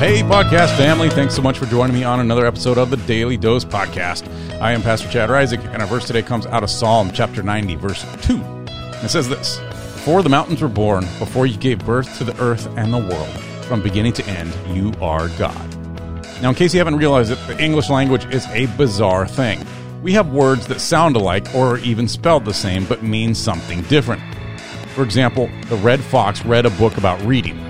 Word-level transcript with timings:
Hey, 0.00 0.22
podcast 0.22 0.74
family. 0.78 1.10
Thanks 1.10 1.36
so 1.36 1.42
much 1.42 1.58
for 1.58 1.66
joining 1.66 1.94
me 1.94 2.04
on 2.04 2.20
another 2.20 2.46
episode 2.46 2.78
of 2.78 2.88
the 2.88 2.96
Daily 2.96 3.36
Dose 3.36 3.66
Podcast. 3.66 4.26
I 4.58 4.72
am 4.72 4.80
Pastor 4.80 5.10
Chad 5.10 5.30
Isaac, 5.30 5.60
and 5.62 5.82
our 5.82 5.86
verse 5.86 6.06
today 6.06 6.22
comes 6.22 6.46
out 6.46 6.62
of 6.62 6.70
Psalm 6.70 7.10
chapter 7.12 7.42
90, 7.42 7.74
verse 7.74 8.02
2. 8.22 8.36
And 8.36 9.04
it 9.04 9.10
says 9.10 9.28
this 9.28 9.58
Before 9.58 10.22
the 10.22 10.30
mountains 10.30 10.62
were 10.62 10.68
born, 10.68 11.04
before 11.18 11.46
you 11.46 11.58
gave 11.58 11.84
birth 11.84 12.16
to 12.16 12.24
the 12.24 12.34
earth 12.40 12.66
and 12.78 12.94
the 12.94 12.98
world, 12.98 13.28
from 13.66 13.82
beginning 13.82 14.14
to 14.14 14.26
end, 14.26 14.54
you 14.74 14.90
are 15.02 15.28
God. 15.36 15.76
Now, 16.40 16.48
in 16.48 16.54
case 16.54 16.72
you 16.72 16.80
haven't 16.80 16.96
realized 16.96 17.30
it, 17.30 17.38
the 17.46 17.62
English 17.62 17.90
language 17.90 18.24
is 18.32 18.46
a 18.46 18.74
bizarre 18.78 19.28
thing. 19.28 19.66
We 20.02 20.14
have 20.14 20.32
words 20.32 20.66
that 20.68 20.80
sound 20.80 21.14
alike 21.14 21.54
or 21.54 21.74
are 21.74 21.78
even 21.80 22.08
spelled 22.08 22.46
the 22.46 22.54
same 22.54 22.86
but 22.86 23.02
mean 23.02 23.34
something 23.34 23.82
different. 23.82 24.22
For 24.94 25.04
example, 25.04 25.50
the 25.66 25.76
red 25.76 26.00
fox 26.00 26.42
read 26.46 26.64
a 26.64 26.70
book 26.70 26.96
about 26.96 27.20
reading. 27.20 27.69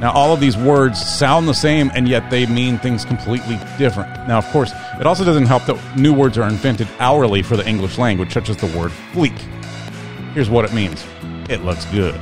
Now, 0.00 0.12
all 0.12 0.32
of 0.32 0.38
these 0.38 0.56
words 0.56 1.00
sound 1.04 1.48
the 1.48 1.54
same, 1.54 1.90
and 1.94 2.08
yet 2.08 2.30
they 2.30 2.46
mean 2.46 2.78
things 2.78 3.04
completely 3.04 3.58
different. 3.78 4.10
Now, 4.28 4.38
of 4.38 4.46
course, 4.46 4.72
it 5.00 5.06
also 5.06 5.24
doesn't 5.24 5.46
help 5.46 5.64
that 5.66 5.96
new 5.96 6.14
words 6.14 6.38
are 6.38 6.48
invented 6.48 6.86
hourly 7.00 7.42
for 7.42 7.56
the 7.56 7.66
English 7.66 7.98
language, 7.98 8.32
such 8.32 8.48
as 8.48 8.56
the 8.56 8.78
word 8.78 8.92
fleek. 9.12 9.36
Here's 10.34 10.48
what 10.48 10.64
it 10.64 10.72
means 10.72 11.04
it 11.48 11.64
looks 11.64 11.84
good. 11.86 12.14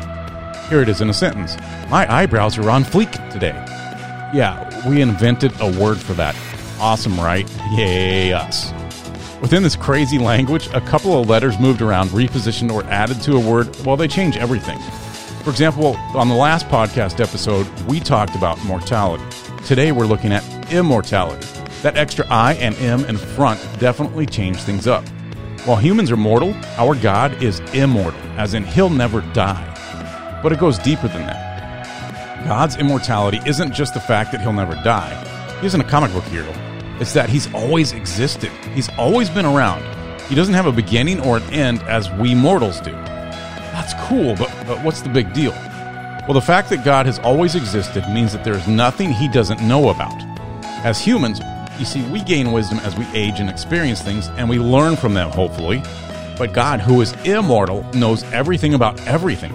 Here 0.71 0.81
it 0.81 0.89
is 0.89 1.01
in 1.01 1.11
a 1.11 1.15
sentence 1.15 1.57
My 1.91 2.13
eyebrows 2.13 2.59
are 2.59 2.71
on 2.71 2.83
fleek 2.83 3.13
today. 3.31 3.55
Yeah, 4.35 4.89
we 4.89 5.03
invented 5.03 5.53
a 5.61 5.71
word 5.79 5.99
for 5.99 6.15
that. 6.15 6.35
Awesome, 6.81 7.19
right? 7.19 7.49
Yay, 7.73 8.33
us. 8.33 8.73
Within 9.41 9.63
this 9.63 9.77
crazy 9.77 10.19
language, 10.19 10.69
a 10.69 10.81
couple 10.81 11.21
of 11.21 11.29
letters 11.29 11.59
moved 11.59 11.83
around, 11.83 12.09
repositioned, 12.09 12.73
or 12.73 12.85
added 12.85 13.21
to 13.23 13.37
a 13.37 13.41
word, 13.41 13.77
well, 13.85 13.97
they 13.97 14.09
change 14.09 14.37
everything. 14.37 14.79
For 15.47 15.51
example, 15.51 15.97
on 16.17 16.29
the 16.29 16.35
last 16.35 16.67
podcast 16.67 17.21
episode, 17.21 17.69
we 17.83 18.01
talked 18.01 18.35
about 18.35 18.61
mortality. 18.65 19.23
Today, 19.65 19.93
we're 19.93 20.05
looking 20.05 20.33
at 20.33 20.43
immortality. 20.73 21.47
That 21.83 21.97
extra 21.97 22.27
I 22.29 22.55
and 22.55 22.75
M 22.79 23.05
in 23.05 23.17
front 23.17 23.61
definitely 23.79 24.27
change 24.27 24.57
things 24.57 24.89
up. 24.89 25.07
While 25.65 25.77
humans 25.77 26.11
are 26.11 26.17
mortal, 26.17 26.53
our 26.79 26.97
God 26.97 27.41
is 27.41 27.61
immortal, 27.73 28.19
as 28.37 28.55
in 28.55 28.65
he'll 28.65 28.91
never 28.91 29.21
die. 29.21 30.41
But 30.43 30.51
it 30.51 30.59
goes 30.59 30.81
deeper 30.81 31.07
than 31.07 31.23
that. 31.29 32.45
God's 32.45 32.75
immortality 32.79 33.39
isn't 33.47 33.73
just 33.73 33.95
the 33.95 34.01
fact 34.01 34.33
that 34.33 34.41
he'll 34.41 34.53
never 34.53 34.75
die. 34.83 35.15
He 35.61 35.69
isn't 35.69 35.81
a 35.81 35.85
comic 35.85 36.13
book 36.13 36.25
hero. 36.25 36.53
It's 36.99 37.13
that 37.13 37.31
he's 37.31 37.55
always 37.55 37.93
existed. 37.93 38.51
He's 38.75 38.89
always 38.99 39.31
been 39.31 39.47
around. 39.47 39.85
He 40.23 40.35
doesn't 40.35 40.55
have 40.55 40.67
a 40.67 40.73
beginning 40.73 41.21
or 41.21 41.37
an 41.37 41.45
end 41.53 41.83
as 41.83 42.11
we 42.15 42.35
mortals 42.35 42.81
do. 42.81 42.91
That's 42.91 43.95
cool, 44.09 44.35
but, 44.35 44.51
but 44.67 44.83
what's 44.85 45.01
the 45.01 45.09
big 45.09 45.33
deal? 45.33 45.53
Well, 45.53 46.35
the 46.35 46.41
fact 46.41 46.71
that 46.71 46.85
God 46.85 47.07
has 47.07 47.19
always 47.21 47.55
existed 47.55 48.05
means 48.09 48.33
that 48.33 48.43
there's 48.43 48.67
nothing 48.67 49.13
he 49.13 49.29
doesn't 49.29 49.63
know 49.63 49.91
about. 49.91 50.21
As 50.85 51.01
humans, 51.01 51.41
you 51.79 51.85
see, 51.85 52.03
we 52.11 52.21
gain 52.21 52.53
wisdom 52.53 52.79
as 52.81 52.97
we 52.97 53.07
age 53.15 53.39
and 53.39 53.49
experience 53.49 54.03
things, 54.03 54.29
and 54.31 54.49
we 54.49 54.59
learn 54.59 54.97
from 54.97 55.15
them, 55.15 55.31
hopefully. 55.31 55.83
But 56.37 56.53
God, 56.53 56.81
who 56.81 57.01
is 57.01 57.13
immortal, 57.25 57.85
knows 57.95 58.25
everything 58.33 58.75
about 58.75 59.01
everything. 59.07 59.53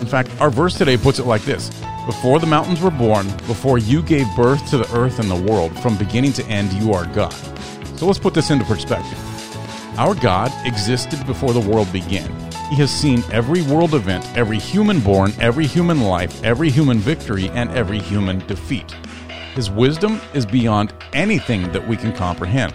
In 0.00 0.06
fact, 0.06 0.30
our 0.40 0.50
verse 0.50 0.76
today 0.76 0.96
puts 0.96 1.18
it 1.18 1.26
like 1.26 1.42
this 1.42 1.70
Before 2.06 2.38
the 2.38 2.46
mountains 2.46 2.80
were 2.80 2.90
born, 2.90 3.26
before 3.46 3.78
you 3.78 4.02
gave 4.02 4.26
birth 4.34 4.66
to 4.70 4.78
the 4.78 4.96
earth 4.96 5.18
and 5.18 5.30
the 5.30 5.52
world, 5.52 5.78
from 5.80 5.96
beginning 5.98 6.32
to 6.34 6.46
end, 6.46 6.72
you 6.72 6.92
are 6.92 7.06
God. 7.06 7.32
So 7.98 8.06
let's 8.06 8.18
put 8.18 8.34
this 8.34 8.50
into 8.50 8.64
perspective. 8.64 9.18
Our 9.98 10.14
God 10.14 10.52
existed 10.66 11.24
before 11.26 11.52
the 11.52 11.60
world 11.60 11.92
began. 11.92 12.43
He 12.70 12.76
has 12.76 12.90
seen 12.90 13.22
every 13.30 13.62
world 13.62 13.94
event, 13.94 14.26
every 14.36 14.58
human 14.58 14.98
born, 15.00 15.32
every 15.38 15.66
human 15.66 16.00
life, 16.00 16.42
every 16.42 16.70
human 16.70 16.98
victory, 16.98 17.48
and 17.50 17.70
every 17.70 17.98
human 17.98 18.38
defeat. 18.46 18.90
His 19.54 19.70
wisdom 19.70 20.20
is 20.32 20.46
beyond 20.46 20.92
anything 21.12 21.70
that 21.72 21.86
we 21.86 21.96
can 21.96 22.12
comprehend. 22.12 22.74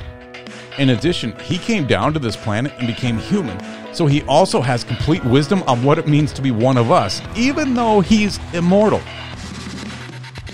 In 0.77 0.91
addition, 0.91 1.37
he 1.39 1.57
came 1.57 1.87
down 1.87 2.13
to 2.13 2.19
this 2.19 2.37
planet 2.37 2.71
and 2.77 2.87
became 2.87 3.17
human, 3.17 3.59
so 3.93 4.05
he 4.05 4.21
also 4.23 4.61
has 4.61 4.83
complete 4.83 5.25
wisdom 5.25 5.63
on 5.63 5.83
what 5.83 5.97
it 5.97 6.07
means 6.07 6.31
to 6.33 6.41
be 6.41 6.51
one 6.51 6.77
of 6.77 6.91
us, 6.91 7.21
even 7.35 7.73
though 7.73 7.99
he's 7.99 8.39
immortal. 8.53 9.01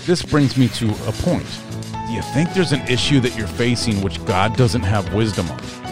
This 0.06 0.22
brings 0.22 0.56
me 0.56 0.68
to 0.68 0.90
a 1.06 1.12
point. 1.12 1.46
Do 2.06 2.12
you 2.12 2.22
think 2.22 2.52
there's 2.54 2.72
an 2.72 2.86
issue 2.88 3.20
that 3.20 3.36
you're 3.36 3.46
facing 3.46 4.00
which 4.00 4.24
God 4.24 4.56
doesn't 4.56 4.82
have 4.82 5.12
wisdom 5.14 5.48
on? 5.50 5.85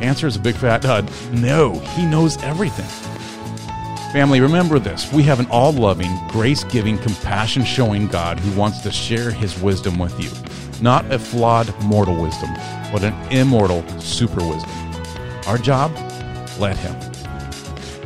Answer 0.00 0.26
is 0.26 0.36
a 0.36 0.40
big 0.40 0.56
fat 0.56 0.84
uh, 0.84 1.02
no. 1.32 1.78
He 1.78 2.04
knows 2.04 2.36
everything. 2.42 2.86
Family, 4.12 4.40
remember 4.40 4.78
this. 4.78 5.12
We 5.12 5.22
have 5.24 5.40
an 5.40 5.46
all 5.50 5.72
loving, 5.72 6.10
grace 6.28 6.64
giving, 6.64 6.98
compassion 6.98 7.64
showing 7.64 8.06
God 8.06 8.38
who 8.38 8.58
wants 8.58 8.80
to 8.80 8.90
share 8.90 9.30
his 9.30 9.60
wisdom 9.60 9.98
with 9.98 10.18
you. 10.20 10.30
Not 10.82 11.10
a 11.10 11.18
flawed 11.18 11.74
mortal 11.82 12.20
wisdom, 12.20 12.52
but 12.92 13.04
an 13.04 13.14
immortal 13.32 13.86
super 13.98 14.46
wisdom. 14.46 14.70
Our 15.46 15.58
job? 15.58 15.92
Let 16.58 16.76
him. 16.76 17.15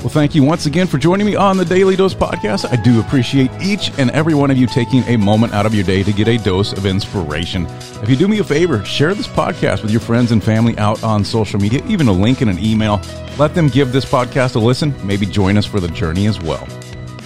Well, 0.00 0.08
thank 0.08 0.34
you 0.34 0.42
once 0.42 0.64
again 0.64 0.86
for 0.86 0.96
joining 0.96 1.26
me 1.26 1.36
on 1.36 1.58
the 1.58 1.64
Daily 1.64 1.94
Dose 1.94 2.14
Podcast. 2.14 2.66
I 2.72 2.82
do 2.82 3.00
appreciate 3.00 3.50
each 3.60 3.92
and 3.98 4.10
every 4.12 4.32
one 4.32 4.50
of 4.50 4.56
you 4.56 4.66
taking 4.66 5.02
a 5.02 5.18
moment 5.18 5.52
out 5.52 5.66
of 5.66 5.74
your 5.74 5.84
day 5.84 6.02
to 6.02 6.10
get 6.10 6.26
a 6.26 6.38
dose 6.38 6.72
of 6.72 6.86
inspiration. 6.86 7.66
If 8.02 8.08
you 8.08 8.16
do 8.16 8.26
me 8.26 8.38
a 8.38 8.44
favor, 8.44 8.82
share 8.82 9.12
this 9.12 9.28
podcast 9.28 9.82
with 9.82 9.90
your 9.90 10.00
friends 10.00 10.32
and 10.32 10.42
family 10.42 10.76
out 10.78 11.04
on 11.04 11.22
social 11.22 11.60
media, 11.60 11.84
even 11.86 12.08
a 12.08 12.12
link 12.12 12.40
in 12.40 12.48
an 12.48 12.58
email. 12.58 12.98
Let 13.38 13.54
them 13.54 13.68
give 13.68 13.92
this 13.92 14.06
podcast 14.06 14.56
a 14.56 14.58
listen. 14.58 14.94
Maybe 15.06 15.26
join 15.26 15.58
us 15.58 15.66
for 15.66 15.80
the 15.80 15.88
journey 15.88 16.26
as 16.28 16.40
well. 16.40 16.64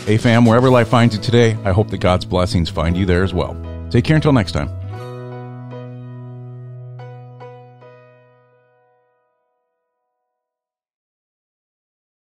Hey, 0.05 0.17
fam, 0.17 0.45
wherever 0.45 0.69
life 0.69 0.89
finds 0.89 1.15
you 1.15 1.23
today, 1.23 1.57
I 1.65 1.71
hope 1.71 1.91
that 1.91 1.99
God's 1.99 2.25
blessings 2.25 2.71
find 2.71 2.97
you 2.97 3.07
there 3.07 3.23
as 3.23 3.33
well. 3.33 3.57
Take 3.89 4.05
care 4.05 4.17
until 4.17 4.33
next 4.33 4.51
time. 4.51 4.69